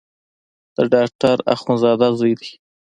[0.75, 2.51] د ډاکټر اخندزاده زوی دی.